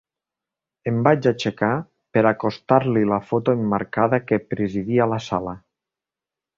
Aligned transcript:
Em 0.91 0.95
vaig 1.07 1.27
aixecar 1.31 1.69
per 2.17 2.25
acostar-li 2.31 3.05
la 3.13 3.21
foto 3.29 3.57
emmarcada 3.61 4.25
que 4.29 4.43
presidia 4.55 5.11
la 5.15 5.25
sala. 5.31 5.59